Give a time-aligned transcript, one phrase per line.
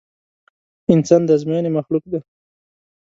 [0.93, 2.19] انسان د ازموينې مخلوق دی.